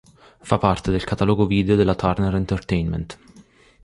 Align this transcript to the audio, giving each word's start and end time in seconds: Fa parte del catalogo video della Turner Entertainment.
Fa 0.39 0.57
parte 0.57 0.89
del 0.89 1.03
catalogo 1.03 1.45
video 1.45 1.75
della 1.75 1.93
Turner 1.93 2.33
Entertainment. 2.33 3.19